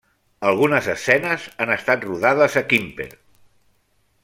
[0.51, 3.09] Algunes escenes han estat rodades a Quimper.